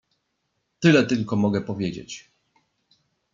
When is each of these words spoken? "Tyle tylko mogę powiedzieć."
"Tyle 0.79 1.03
tylko 1.05 1.35
mogę 1.35 1.61
powiedzieć." 1.61 2.31